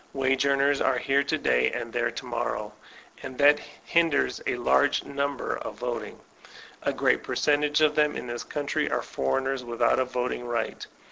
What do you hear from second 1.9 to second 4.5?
there to morrow, and that hinders